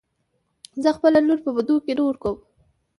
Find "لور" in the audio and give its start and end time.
1.27-1.39